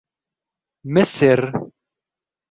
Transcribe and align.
ما 0.91 1.01
السر؟ 1.05 1.41